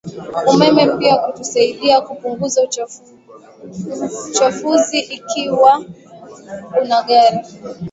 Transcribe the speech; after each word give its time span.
umeme 0.51 0.85
pia 0.87 1.15
kutasaidia 1.17 2.01
kupunguza 2.01 2.67
uchafuziikiwa 4.33 5.83
una 6.81 7.03
gari 7.03 7.39